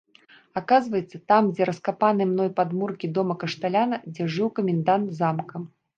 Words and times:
Аказваецца, 0.61 1.17
там, 1.31 1.43
дзе 1.51 1.67
раскапаны 1.69 2.27
мной 2.31 2.49
падмуркі 2.61 3.07
дома 3.19 3.33
кашталяна, 3.45 4.03
дзе 4.15 4.23
жыў 4.37 4.47
камендант 4.57 5.07
замка. 5.21 5.55